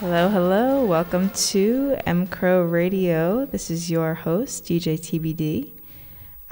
[0.00, 0.84] Hello, hello.
[0.84, 3.46] Welcome to M Crow Radio.
[3.46, 5.72] This is your host, DJ TBD.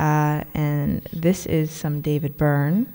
[0.01, 2.93] Uh, and this is some David Byrne.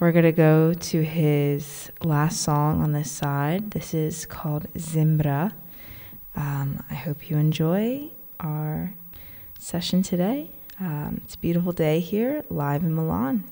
[0.00, 3.72] We're going to go to his last song on this side.
[3.72, 5.52] This is called Zimbra.
[6.36, 8.08] Um, I hope you enjoy
[8.40, 8.94] our
[9.58, 10.48] session today.
[10.80, 13.44] Um, it's a beautiful day here, live in Milan.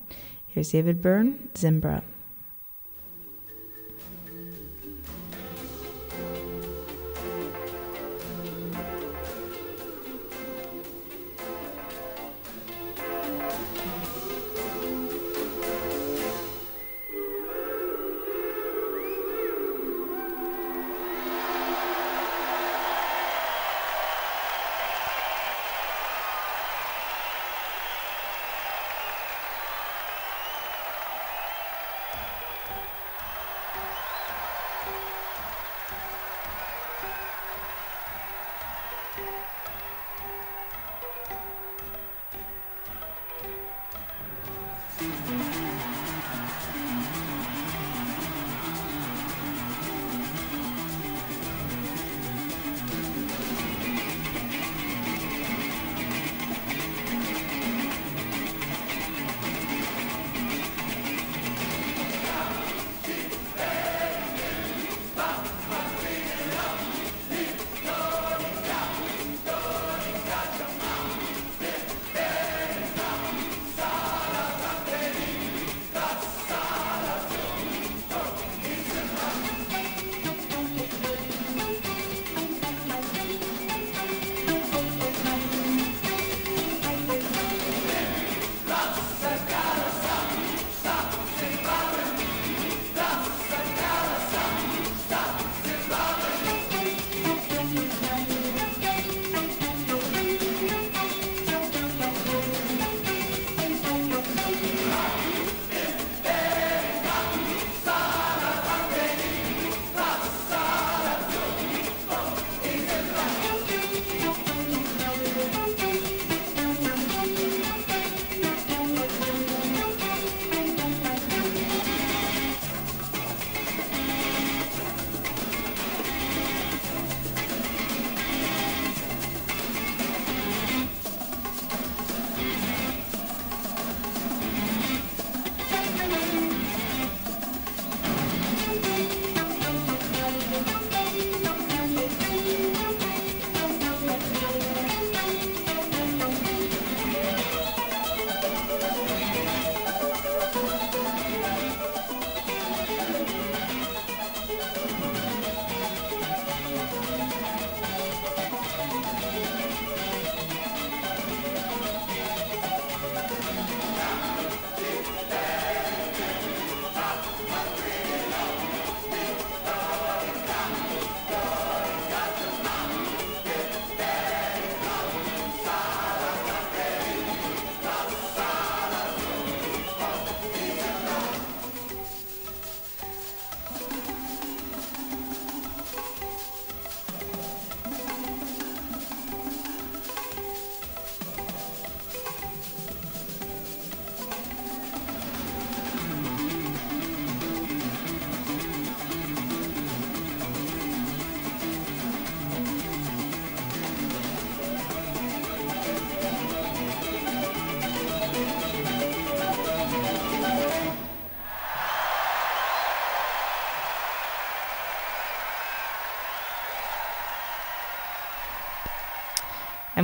[0.47, 2.03] Here's David Byrne, Zimbra.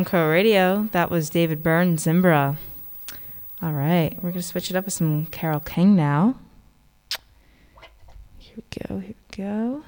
[0.07, 0.89] M Crow Radio.
[0.93, 2.57] That was David Byrne, Zimbra.
[3.61, 6.37] All right, we're going to switch it up with some Carole King now.
[8.39, 9.83] Here we go, here we go.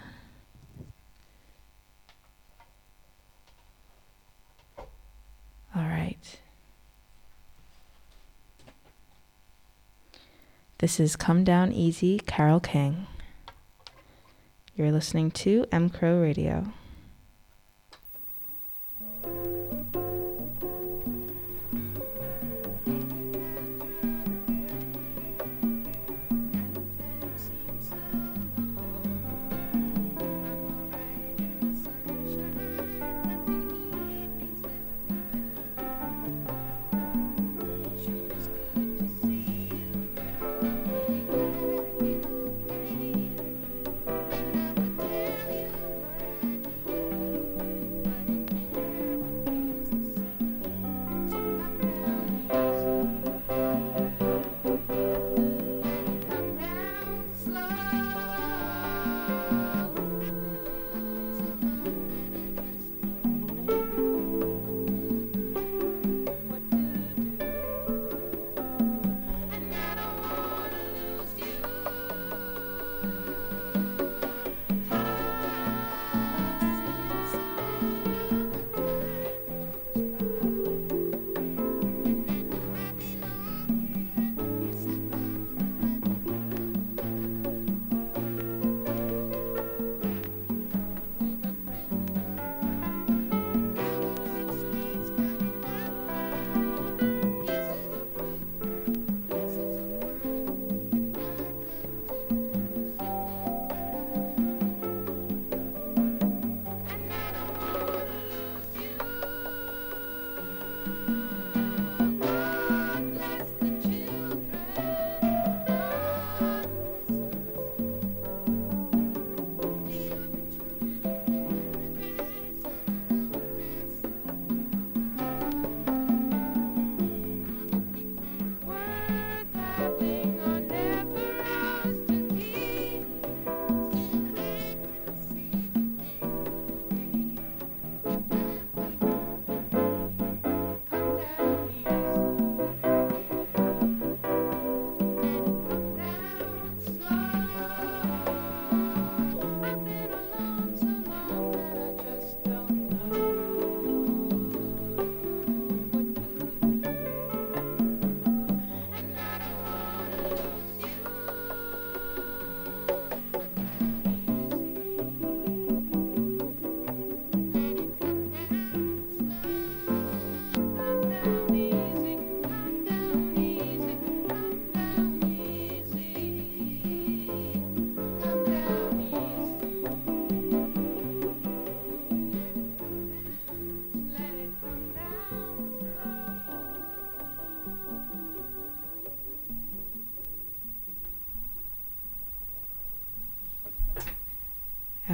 [5.77, 6.41] All right.
[10.79, 13.07] This is Come Down Easy, Carole King.
[14.75, 16.73] You're listening to M Crow Radio.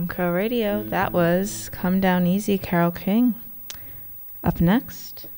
[0.05, 0.83] M Crow Radio.
[0.83, 3.35] That was Come Down Easy, Carole King.
[4.43, 5.29] Up next.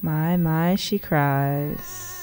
[0.00, 2.17] My, my, she cries.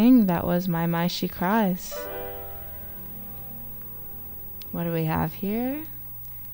[0.00, 1.94] That was My My She Cries.
[4.72, 5.82] What do we have here?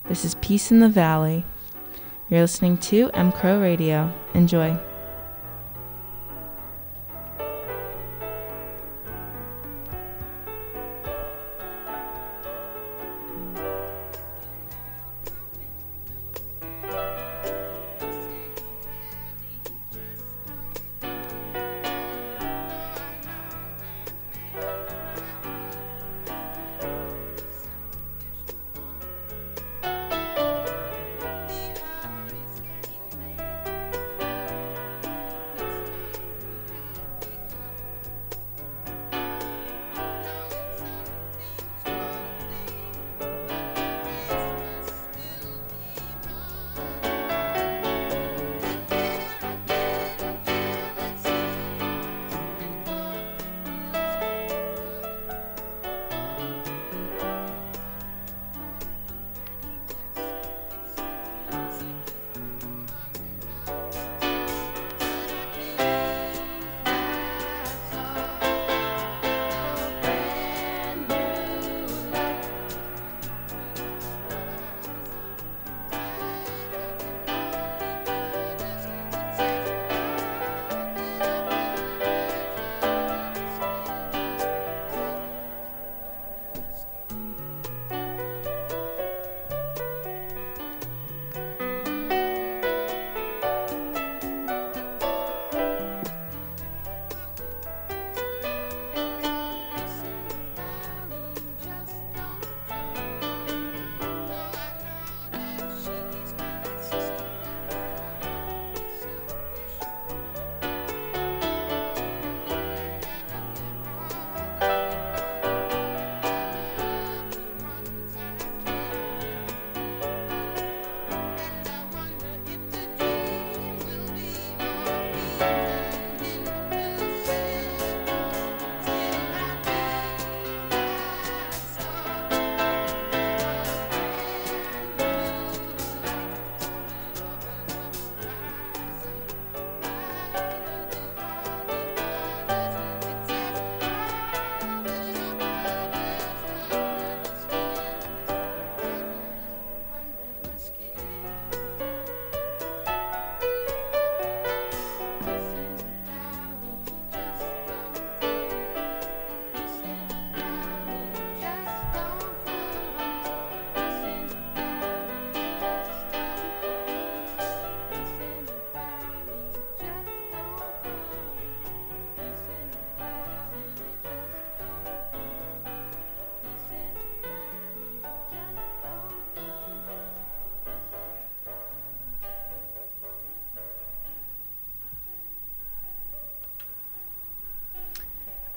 [0.08, 1.44] This is Peace in the Valley.
[2.28, 4.12] You're listening to M Crow Radio.
[4.34, 4.76] Enjoy.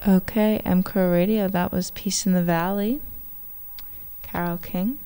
[0.08, 3.01] Okay, M Crow Radio, that was Peace in the Valley.
[4.22, 4.98] Carole King.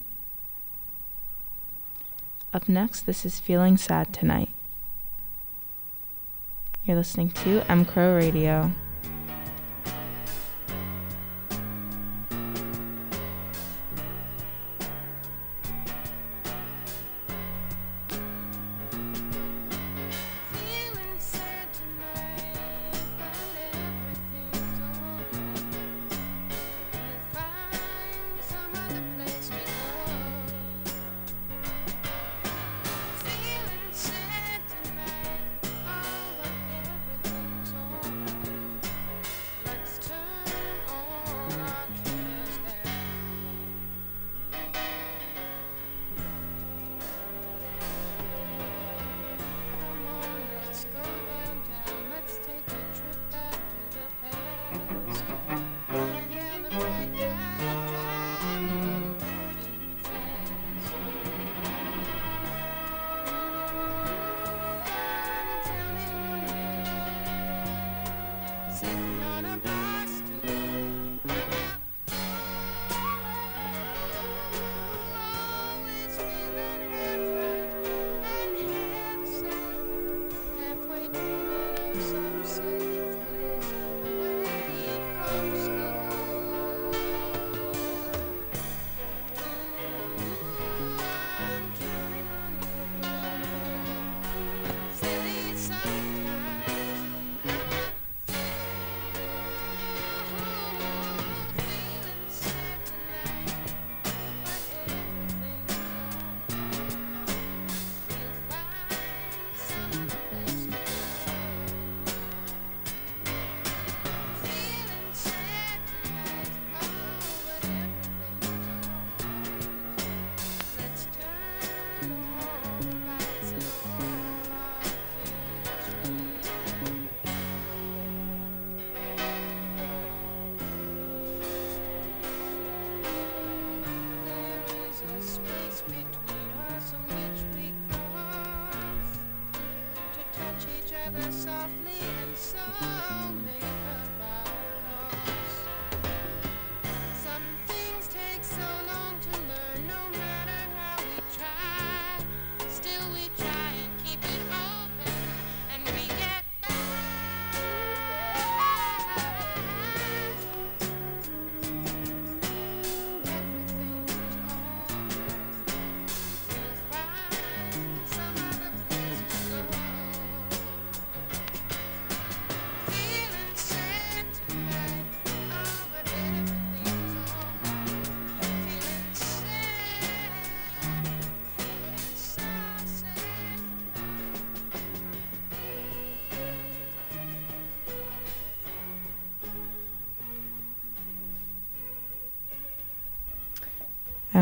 [2.54, 4.50] Up next, this is Feeling Sad Tonight.
[6.86, 8.72] You're listening to M Crow Radio.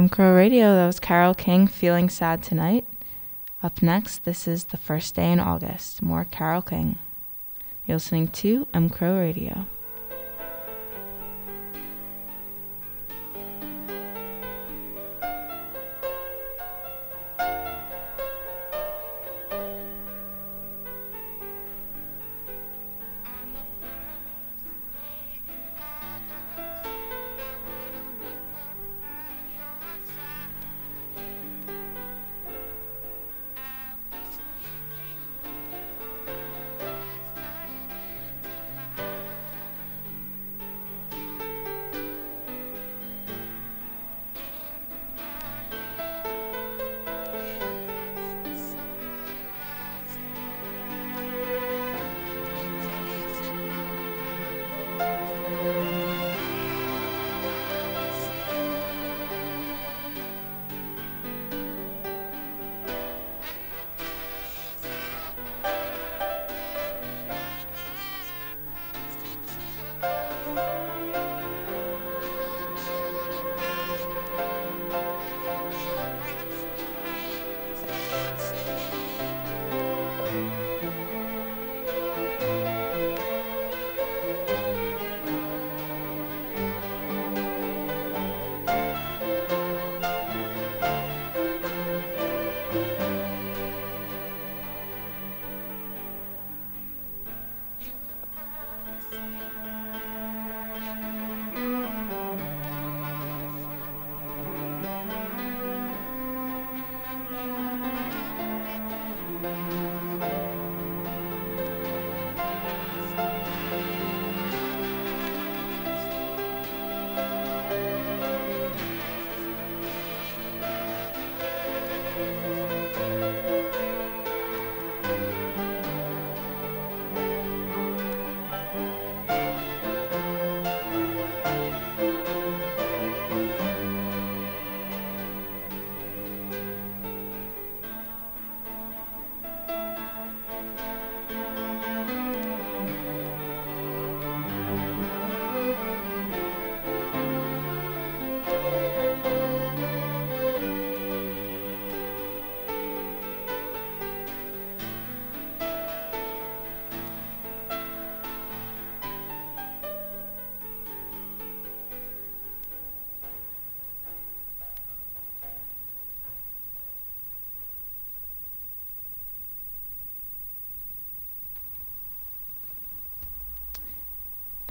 [0.01, 2.85] M Crow Radio, that was Carole King, Feeling Sad Tonight.
[3.61, 6.97] Up next, this is The First Day in August, more Carole King.
[7.85, 9.67] You're listening to M Crow Radio.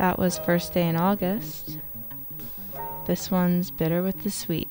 [0.00, 1.76] That was First Day in August.
[3.04, 4.69] This one's Bitter with the Sweet.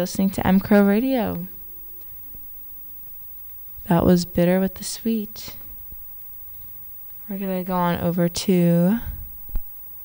[0.00, 1.46] Listening to M Crow Radio.
[3.86, 5.56] That was Bitter with the Sweet.
[7.28, 8.98] We're going to go on over to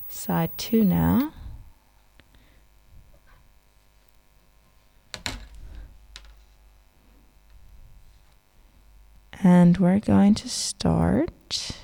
[0.09, 1.31] side two now.
[9.41, 11.77] And we're going to start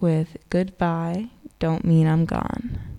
[0.00, 1.28] with Goodbye,
[1.60, 2.91] Don't Mean I'm Gone.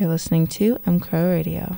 [0.00, 1.76] You're listening to M Crow Radio.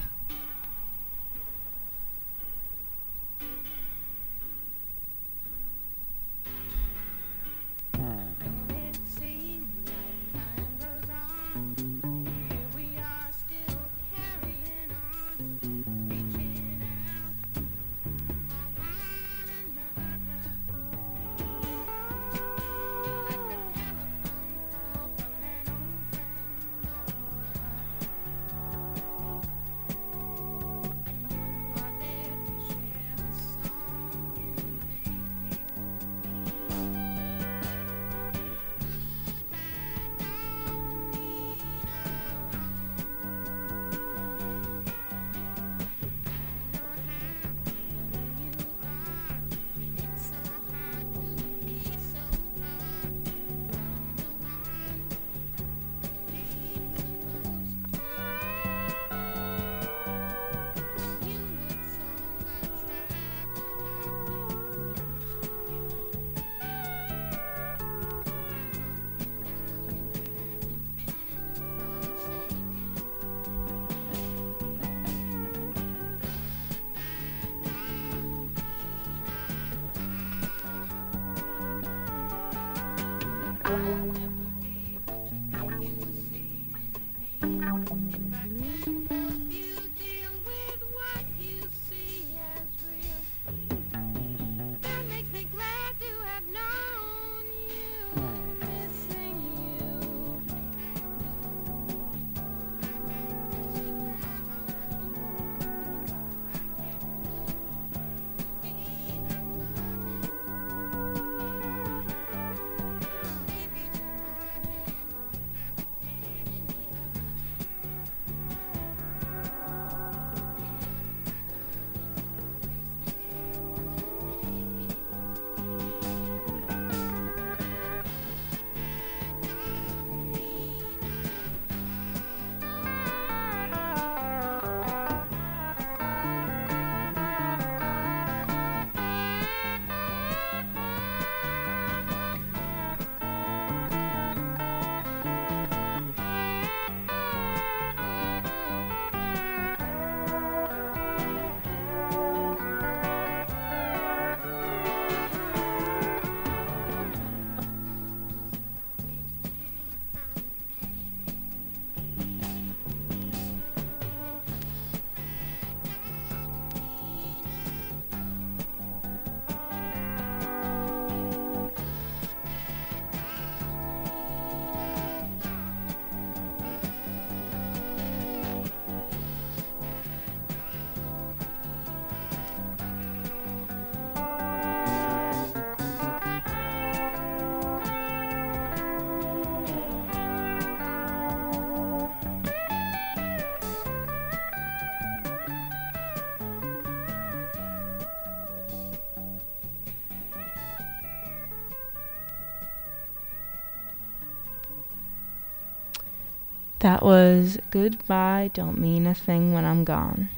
[206.83, 210.31] That was Goodbye Don't Mean a Thing When I'm Gone.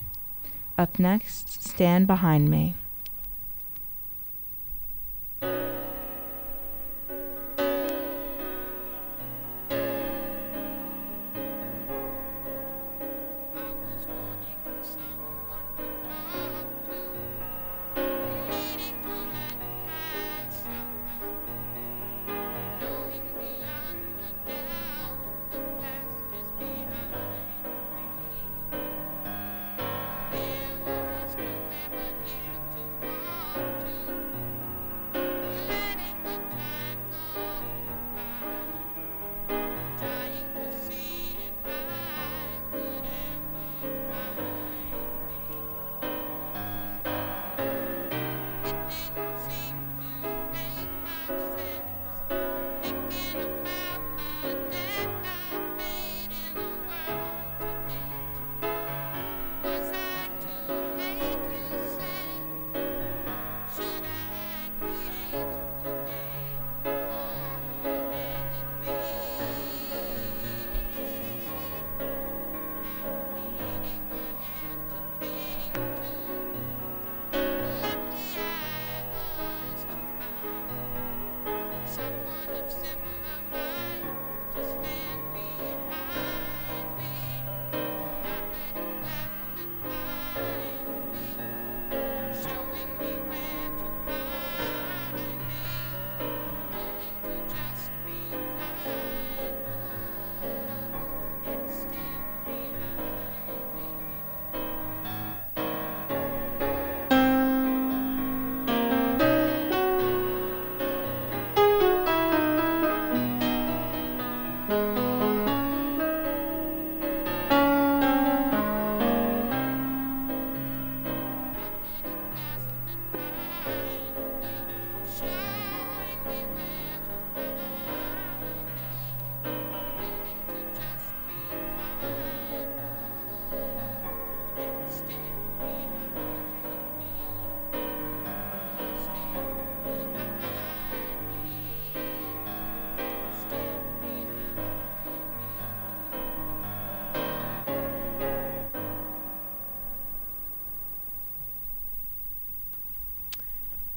[0.77, 2.75] Up next, Stand Behind Me.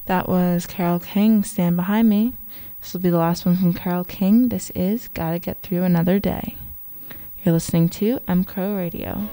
[0.07, 2.33] That was Carole King, Stand Behind Me.
[2.79, 4.47] This will be the last one from Carole King.
[4.47, 6.55] This is Gotta Get Through Another Day.
[7.43, 9.29] You're listening to M Crow Radio.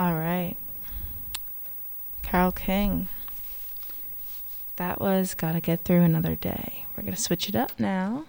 [0.00, 0.56] All right.
[2.22, 3.08] Carole King.
[4.76, 6.59] That was Gotta Get Through Another Day.
[7.10, 8.24] Going to switch it up now.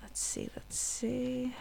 [0.00, 1.54] Let's see, let's see.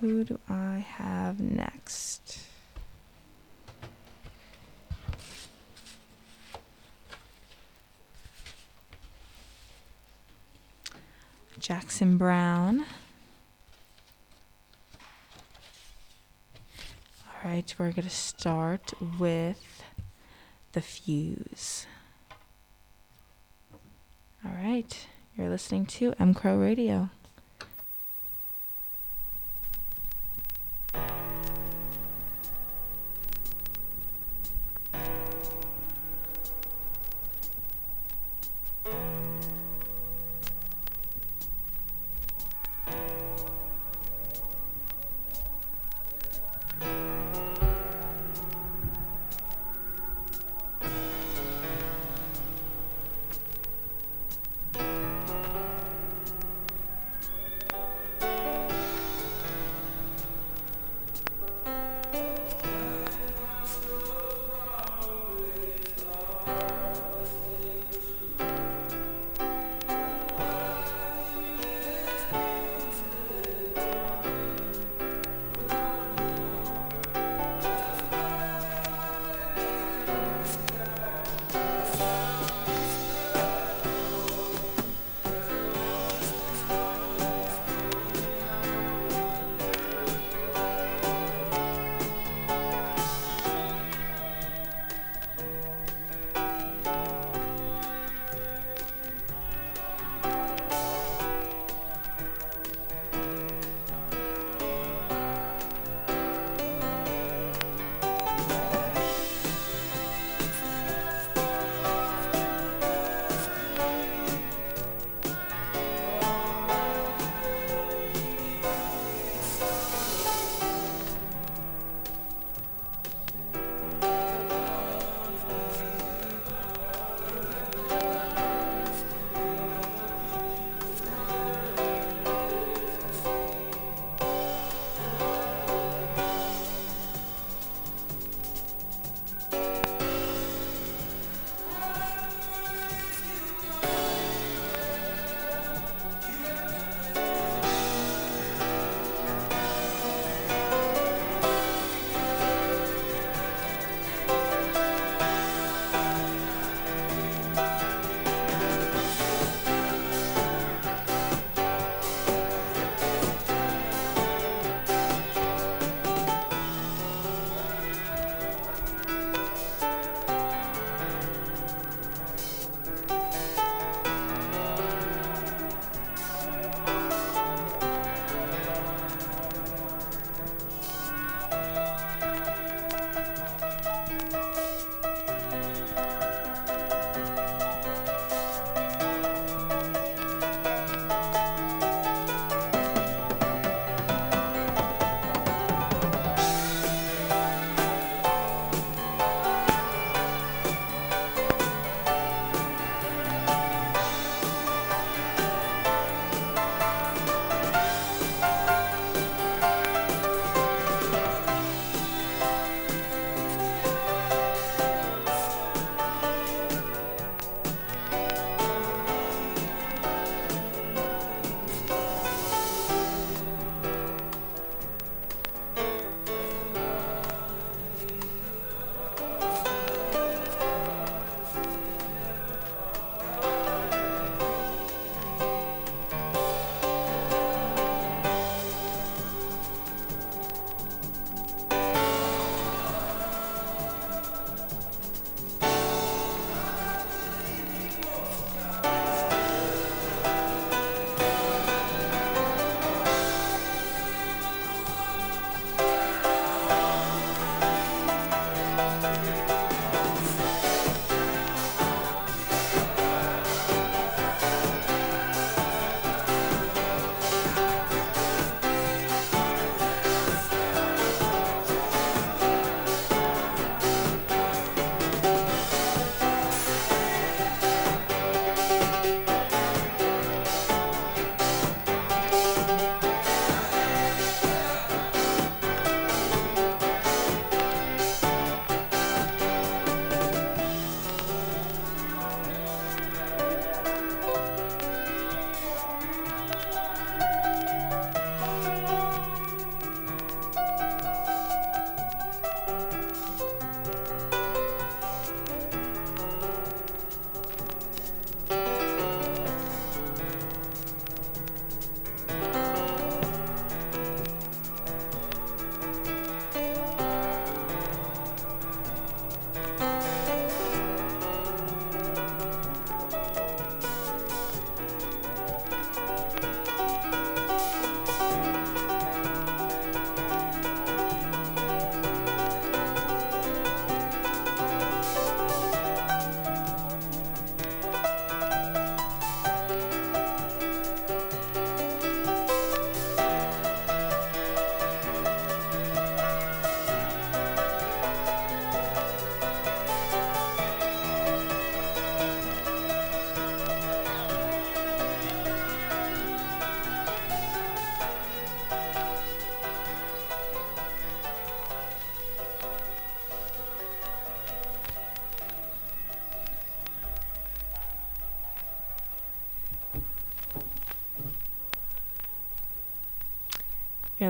[0.00, 2.40] Who do I have next?
[11.58, 12.80] Jackson Browne.
[17.24, 19.79] All right, we're going to start with
[20.72, 21.86] The Fuse.
[24.44, 25.06] All right,
[25.36, 27.10] you're listening to M Crow Radio.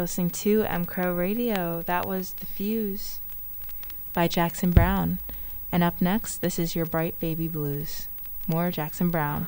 [0.00, 1.82] You're listening to M Crow Radio.
[1.82, 3.20] That was The Fuse
[4.14, 5.18] by Jackson Browne.
[5.70, 8.08] And up next, this is Your Bright Baby Blues.
[8.46, 9.46] More Jackson Browne.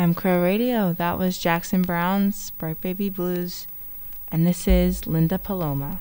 [0.00, 0.94] M Crow Radio.
[0.94, 3.66] That was Jackson Browne's Bright Baby Blues.
[4.32, 6.00] And this is Linda Paloma.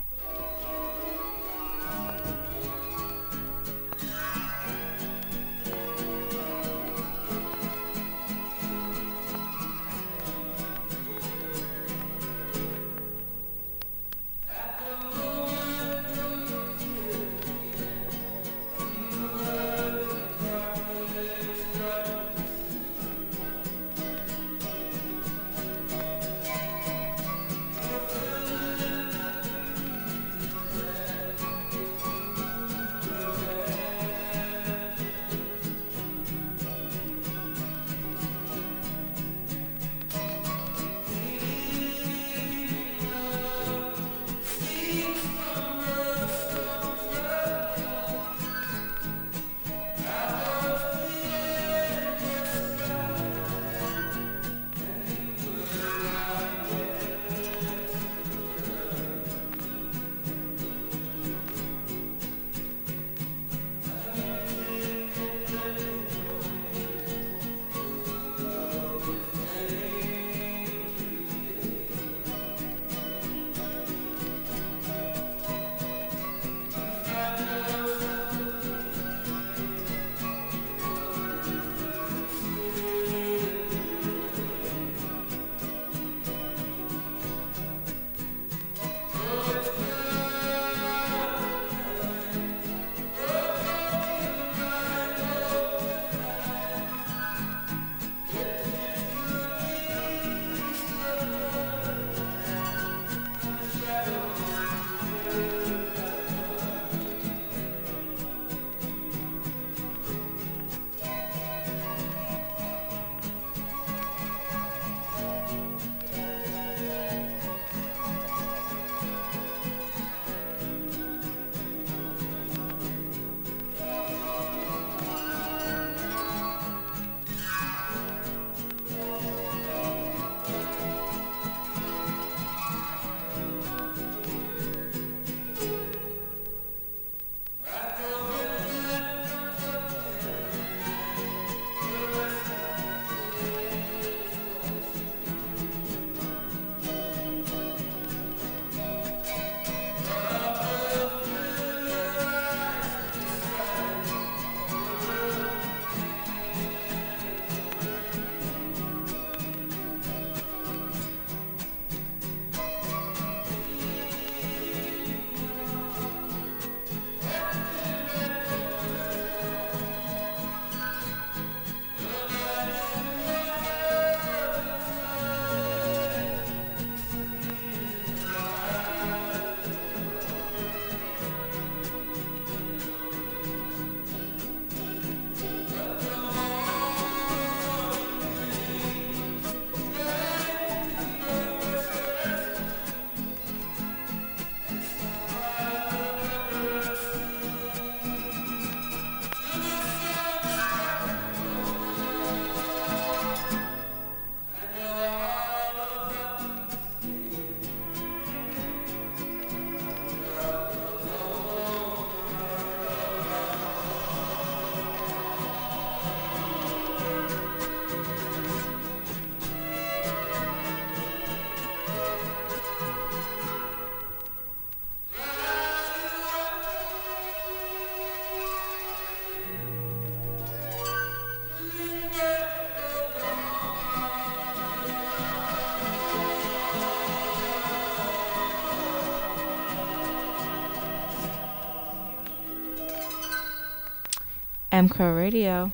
[244.80, 245.74] M Crow Radio.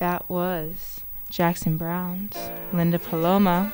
[0.00, 1.00] That was
[1.30, 2.36] Jackson Browne's
[2.74, 3.72] Linda Paloma.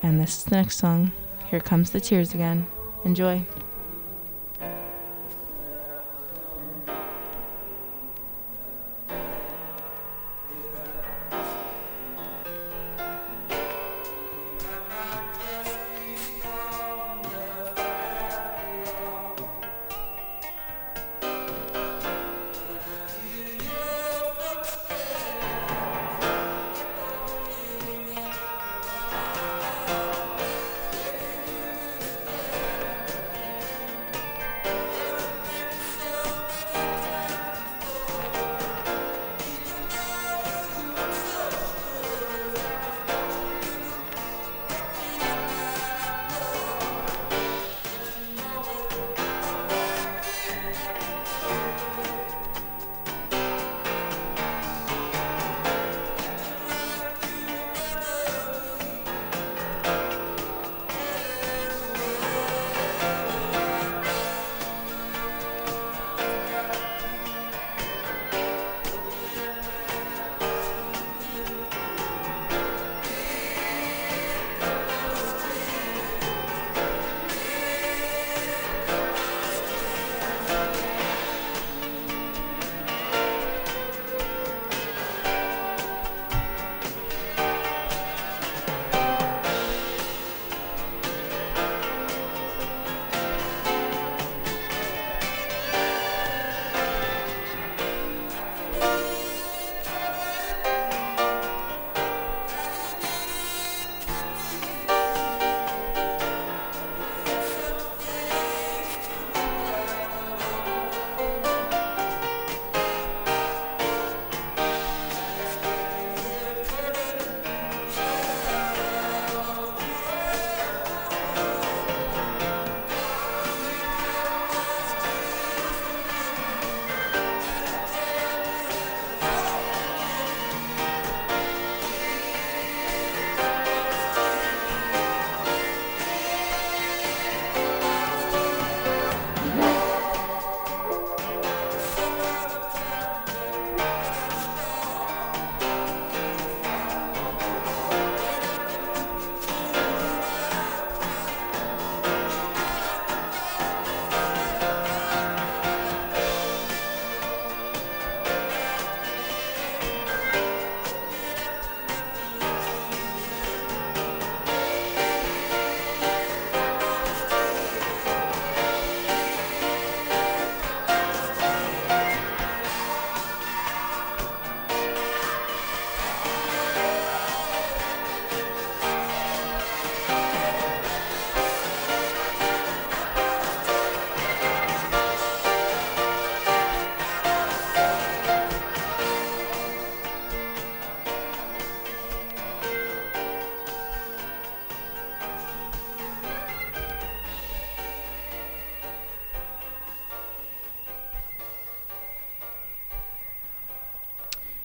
[0.00, 1.10] And this is the next song,
[1.50, 2.68] Here Comes the Tears Again.
[3.04, 3.44] Enjoy.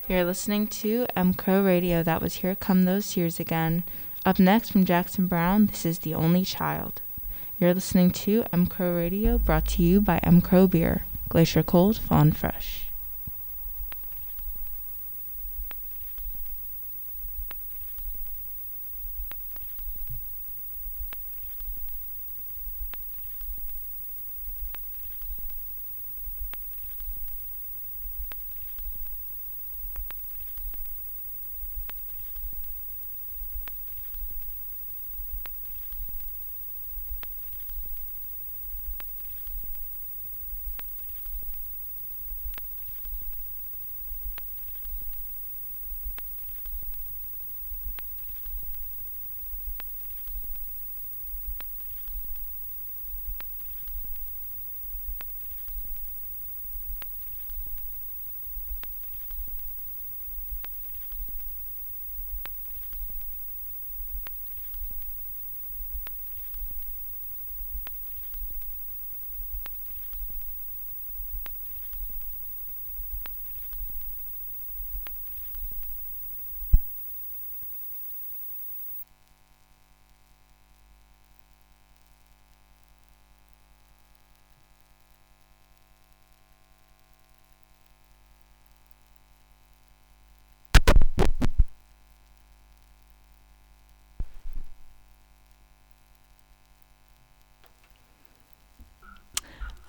[0.10, 2.02] You're listening to M Crow Radio.
[2.02, 3.84] That was Here Come Those Tears Again.
[4.26, 7.02] Up next from Jackson Browne, this is The Only Child.
[7.60, 11.06] You're listening to M Crow Radio, brought to you by M Crow Beer.
[11.30, 12.59] Glacier Cold, Fawn Fresh.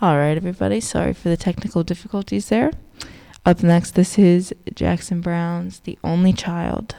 [0.03, 0.81] All right, everybody.
[0.81, 2.71] Sorry for the technical difficulties there.
[3.45, 6.97] Up next, this is Jackson Browne's The Only Child.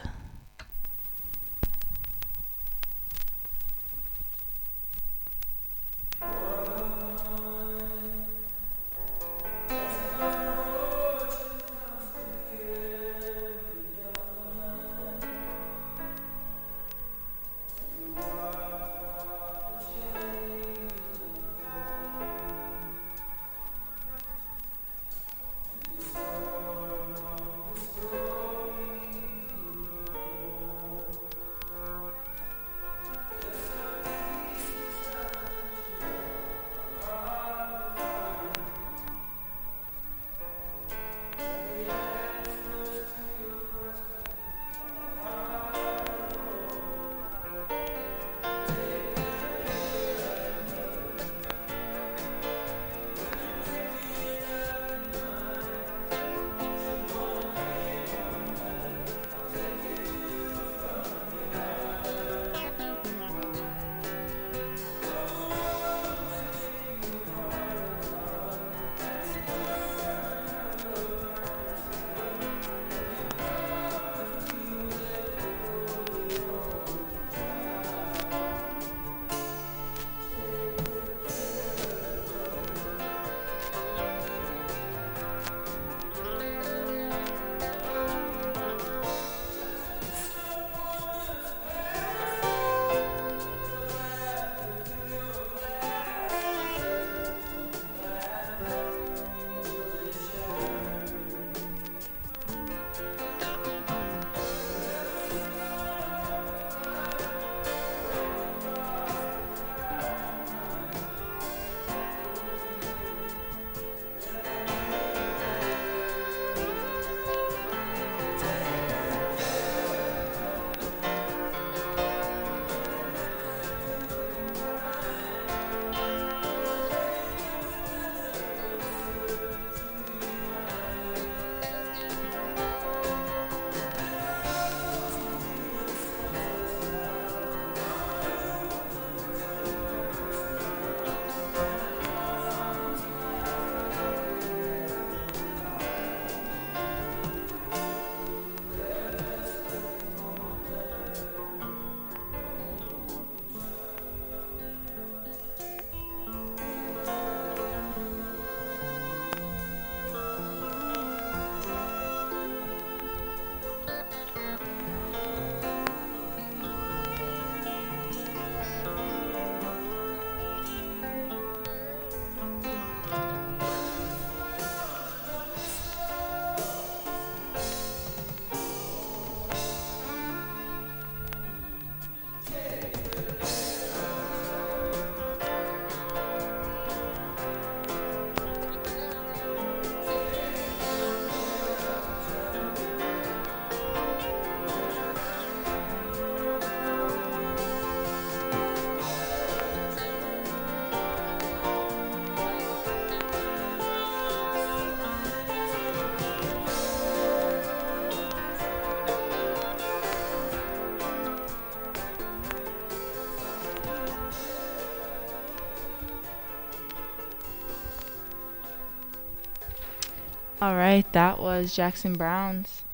[220.62, 222.84] All right, that was Jackson Browne's.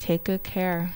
[0.00, 0.92] Take Good Care.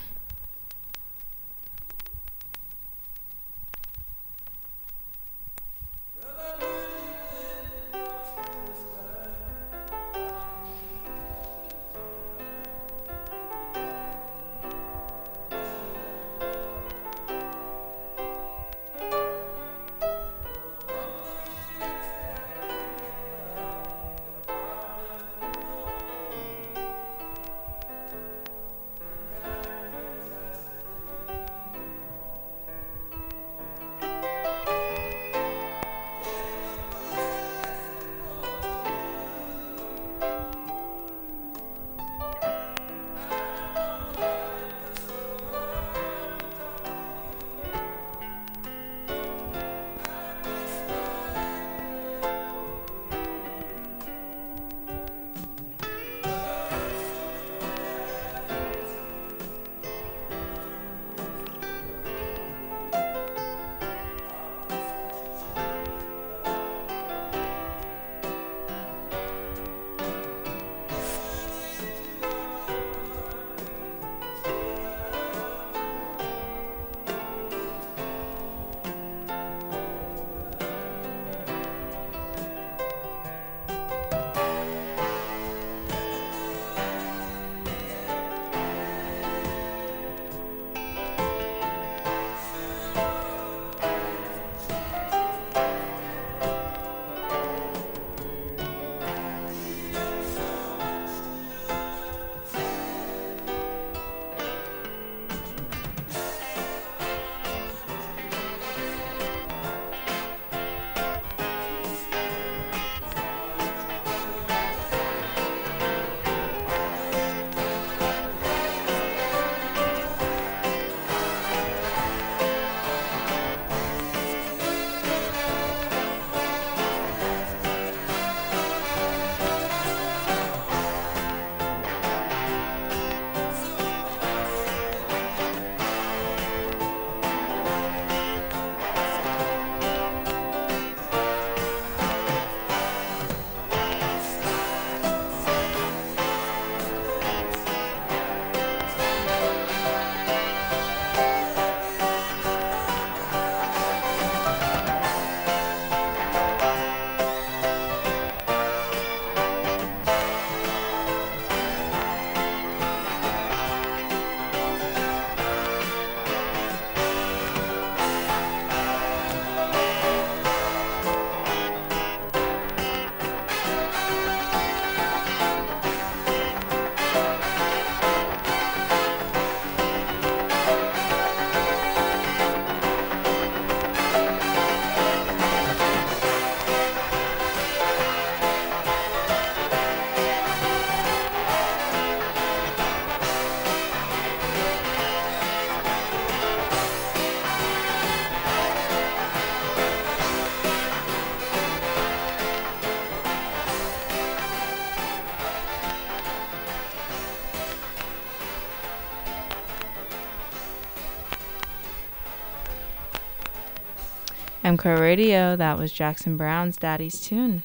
[214.69, 217.63] M Crow Radio, that was Jackson Browne's Daddy's Tune.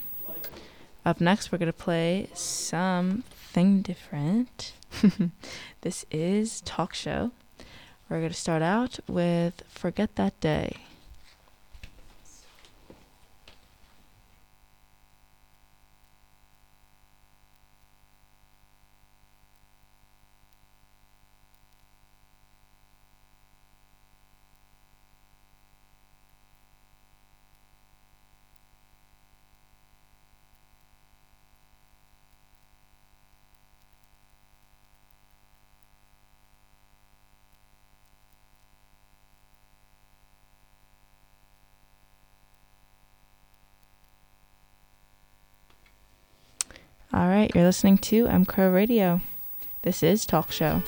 [1.06, 4.72] Up next, we're going to play something different.
[5.82, 7.32] this is Talk Show.
[8.08, 10.78] We're going to start out with Forget That Day.
[47.14, 49.20] All right, you're listening to M Crow Radio.
[49.82, 50.82] This is Talk Show.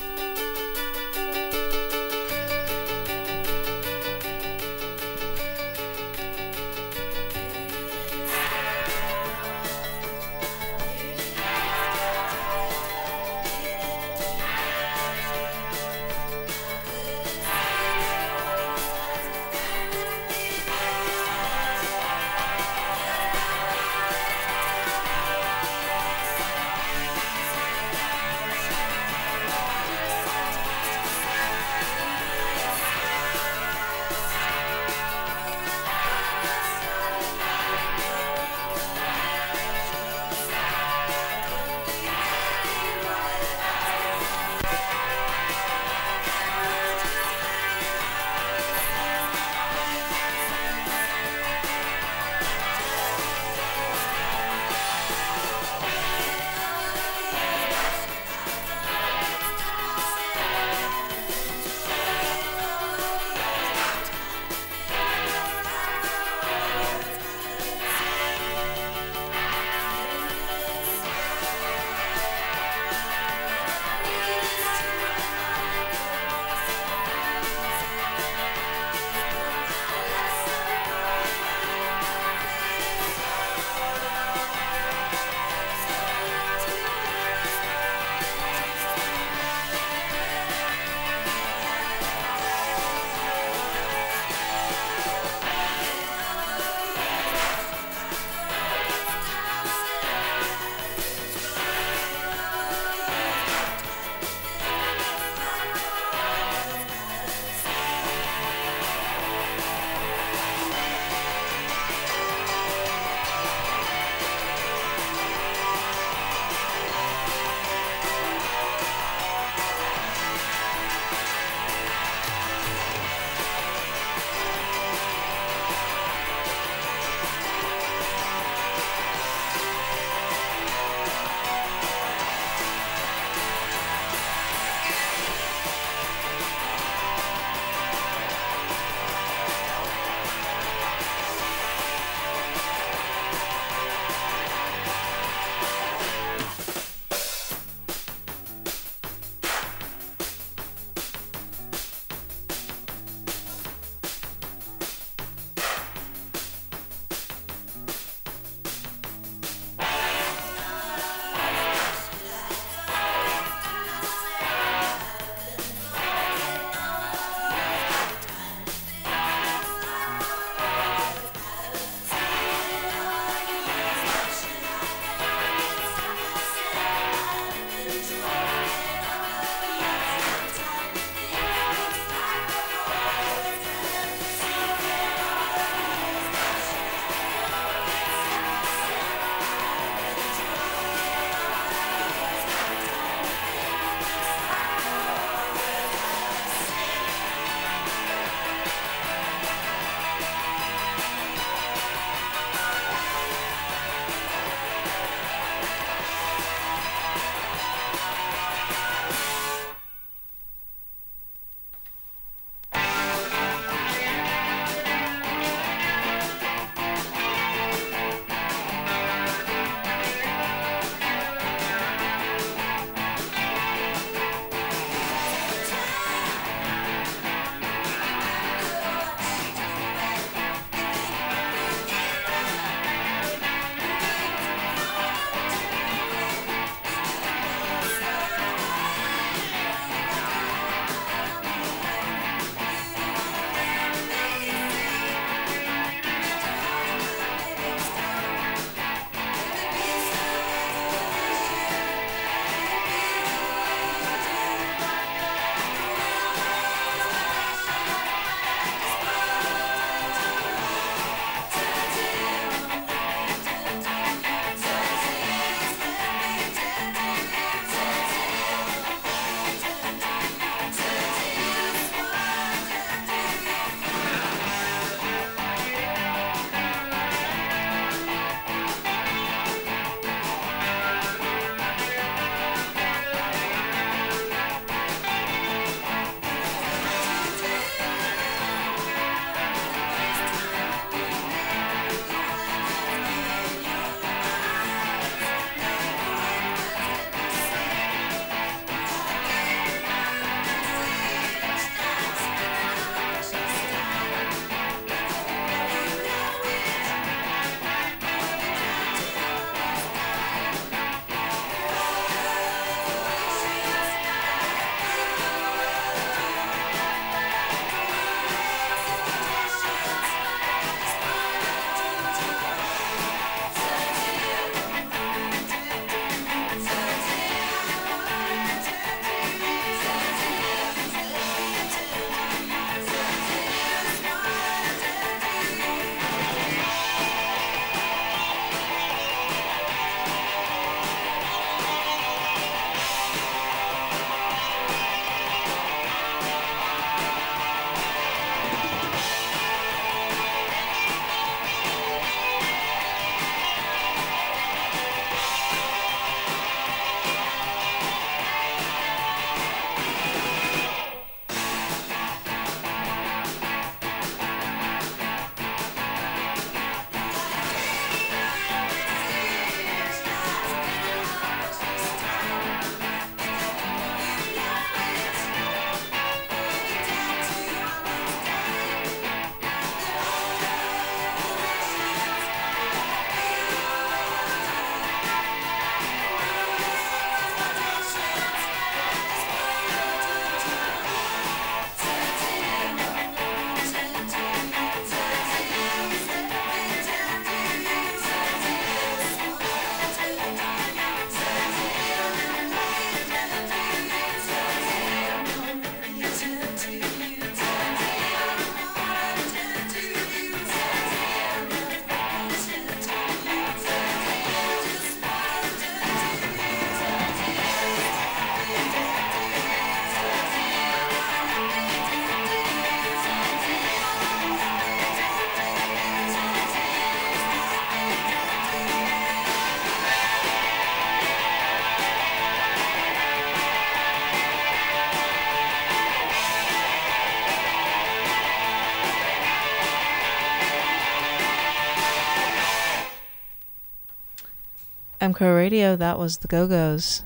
[445.06, 447.04] M Crow Radio, that was the Go Go's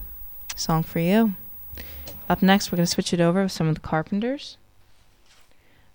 [0.56, 1.36] song for you.
[2.30, 4.56] Up next, we're going to switch it over with some of the Carpenters.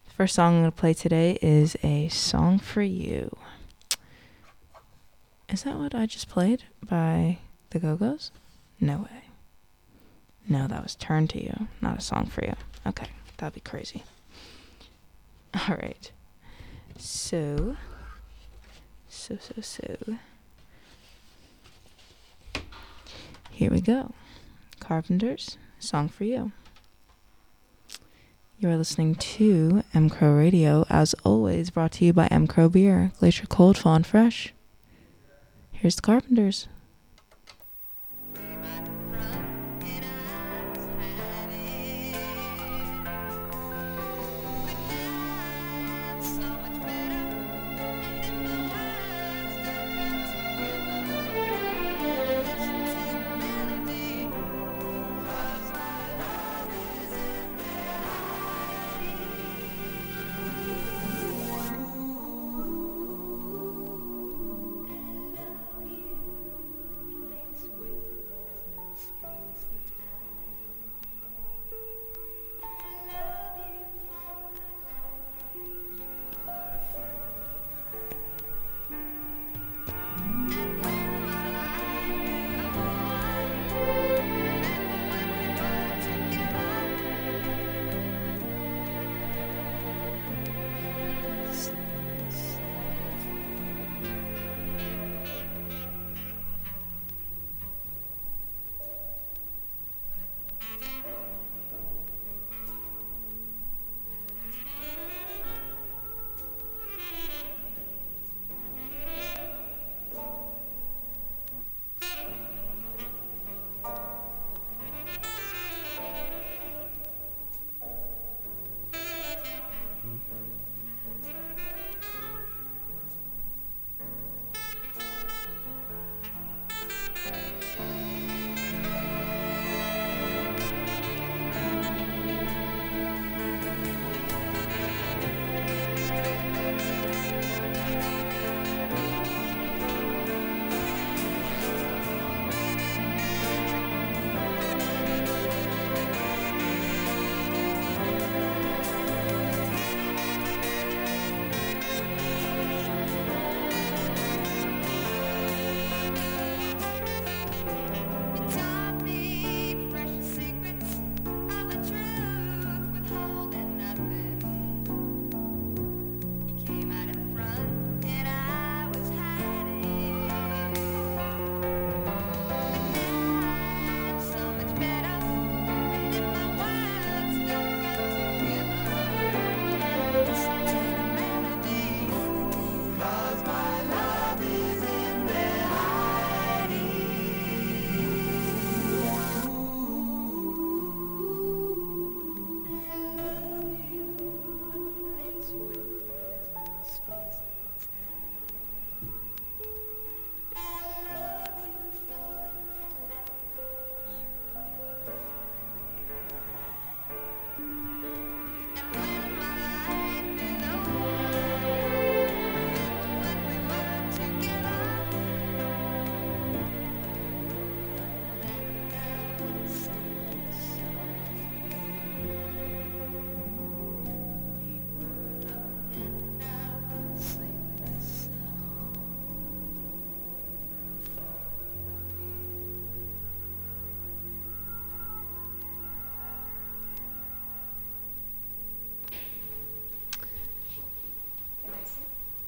[0.08, 3.34] The first song I'm going to play today is A Song for You.
[5.48, 7.38] Is that what I just played by
[7.70, 8.30] the Go Go's?
[8.78, 9.30] No way.
[10.46, 12.52] No, that was Turn to You, not a song for you.
[12.86, 13.08] Okay,
[13.38, 14.02] that'd be crazy.
[15.54, 16.12] All right.
[16.98, 17.78] So,
[19.08, 20.18] so, so, so.
[23.54, 24.10] Here we go.
[24.80, 26.50] Carpenters, song for you.
[28.58, 32.68] You are listening to M Crow Radio, as always, brought to you by M Crow
[32.68, 34.52] Beer, Glacier Cold, Fawn Fresh.
[35.70, 36.66] Here's the Carpenters.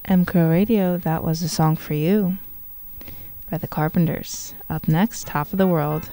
[0.09, 2.37] M Crow Radio, that was a song for you
[3.51, 4.53] by the Carpenters.
[4.69, 6.09] Up next, Top of the World.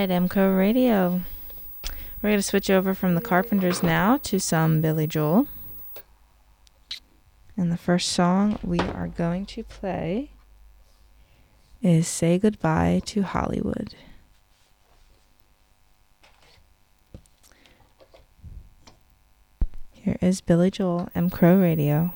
[0.00, 1.20] Right, M Crow Radio.
[2.22, 5.46] We're going to switch over from the Carpenters now to some Billy Joel.
[7.54, 10.30] And the first song we are going to play
[11.82, 13.94] is Say Goodbye to Hollywood.
[19.92, 22.14] Here is Billy Joel, M Crow Radio.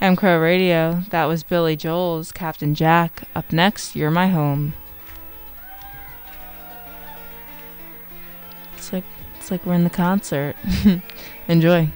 [0.00, 1.02] M Crow Radio.
[1.10, 3.24] That was Billy Joel's Captain Jack.
[3.34, 4.74] Up next, You're My Home.
[8.76, 9.04] It's like
[9.36, 10.54] it's like we're in the concert.
[11.48, 11.88] Enjoy.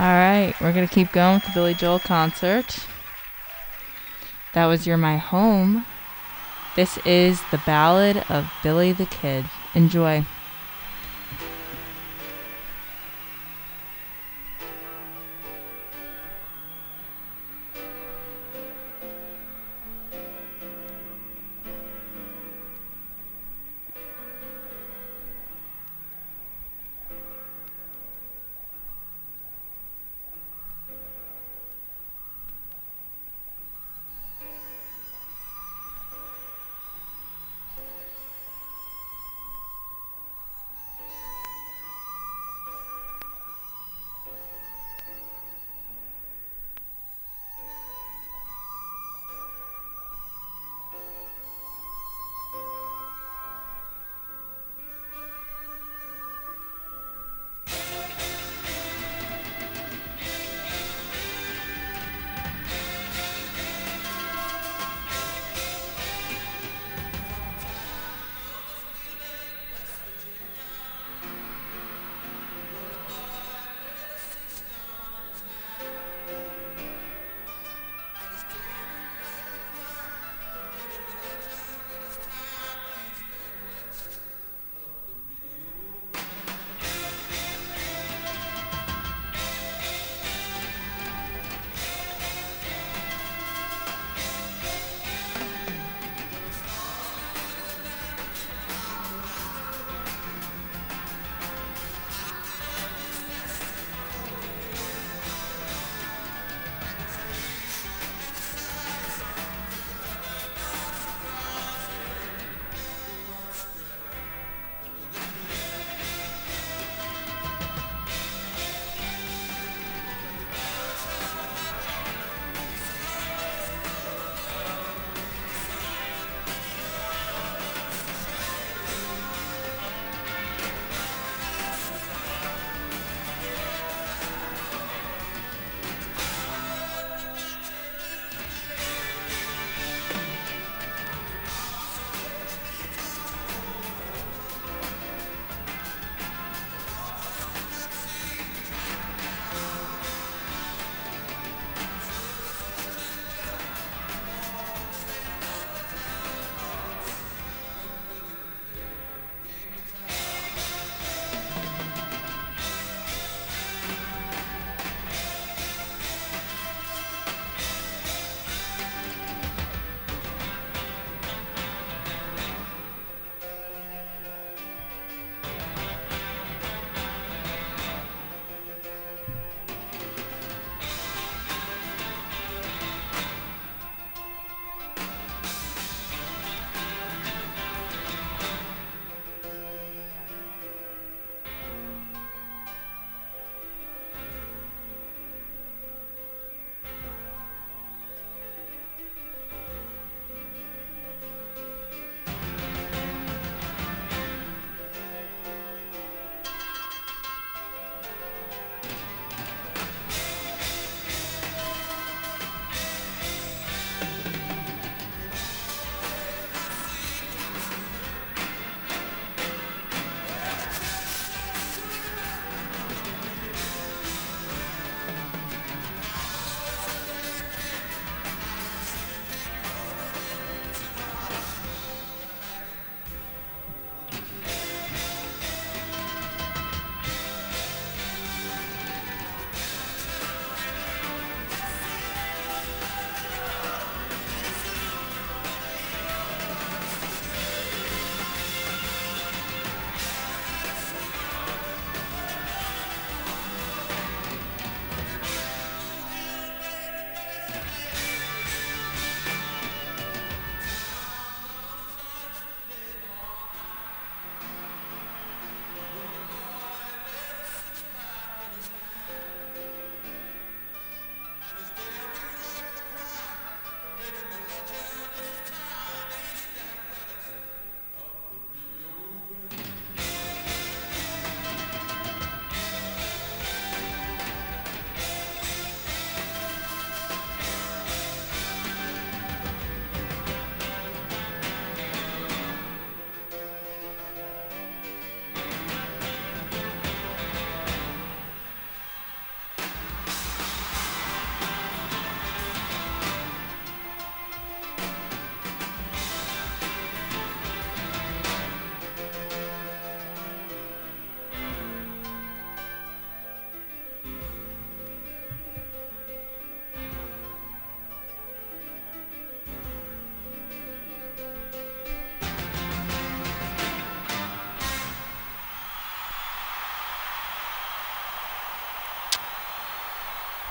[0.00, 2.86] All right, we're going to keep going with the Billy Joel concert.
[4.54, 5.84] That was You're My Home.
[6.76, 9.46] This is the Ballad of Billy the Kid.
[9.74, 10.24] Enjoy.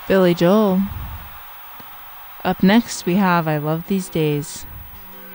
[0.08, 0.80] Billy Joel.
[2.42, 4.64] Up next, we have I Love These Days.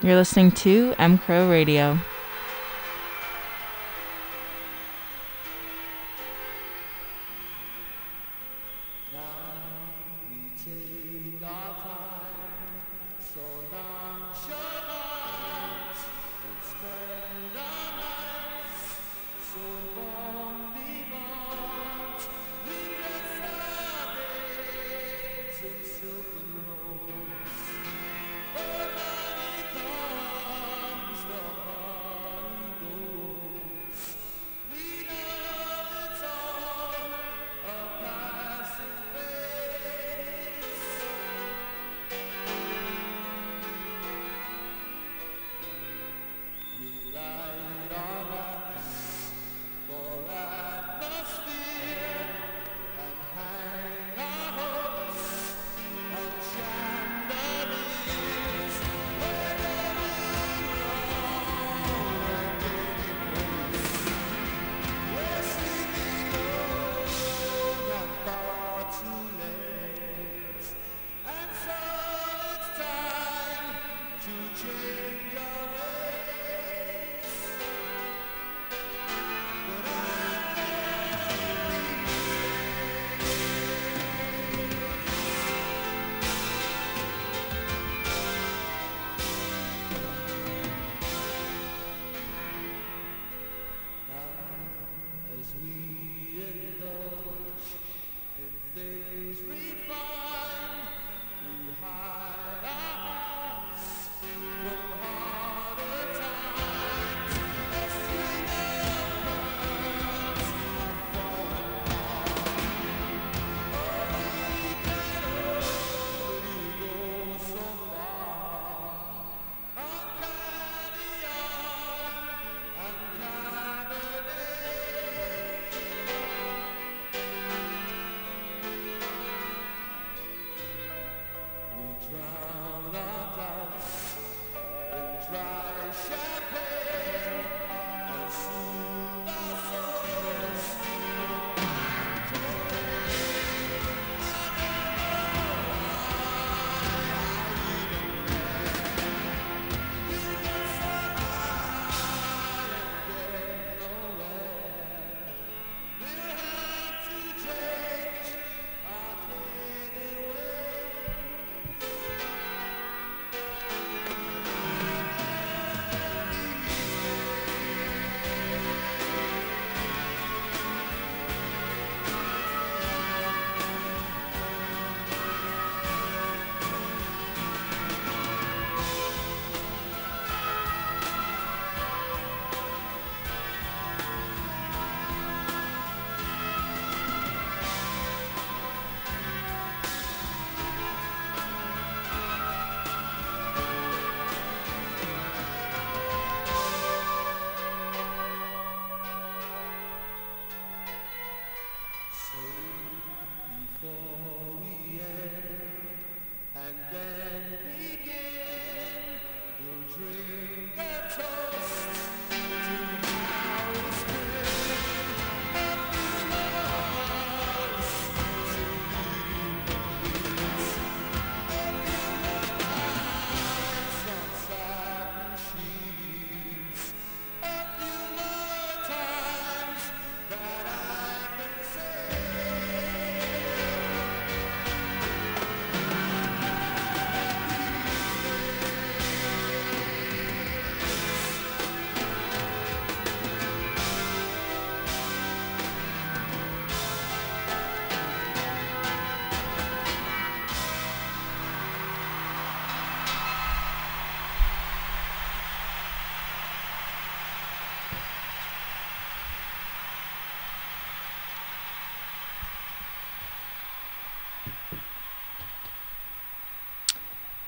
[0.02, 2.00] You're listening to M Crow Radio.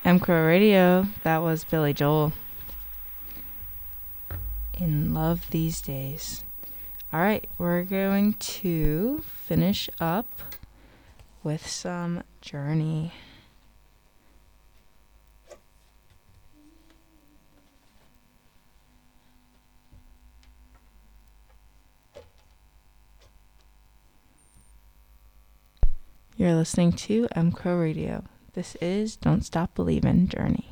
[0.06, 2.32] M Crow Radio, that was Billy Joel.
[4.78, 6.44] In Love These Days.
[7.12, 10.32] All right, we're going to finish up
[11.42, 13.14] with some Journey.
[26.36, 28.22] You're listening to M Crow Radio.
[28.56, 30.65] This is Don't Stop Believing Journey.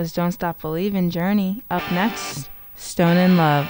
[0.00, 1.62] Was Don't Stop Believin' Journey.
[1.70, 3.68] Up next, Stone in Love.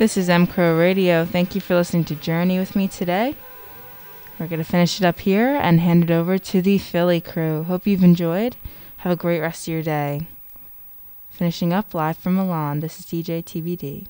[0.00, 1.26] This is M Crow Radio.
[1.26, 3.36] Thank you for listening to Journey with me today.
[4.38, 7.64] We're going to finish it up here and hand it over to the Philly crew.
[7.64, 8.56] Hope you've enjoyed.
[8.96, 10.26] Have a great rest of your day.
[11.28, 14.06] Finishing up live from Milan, this is DJ TBD.